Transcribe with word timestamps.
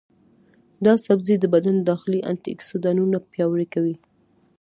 دا 0.85 0.93
سبزی 1.05 1.35
د 1.39 1.45
بدن 1.53 1.75
داخلي 1.89 2.19
انټياکسیدانونه 2.31 3.17
پیاوړي 3.31 3.67
کوي. 3.73 3.95